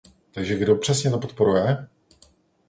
Takže 0.31 0.55
kdo 0.57 0.75
přesně 0.75 1.09
to 1.11 1.17
podporuje? 1.17 1.87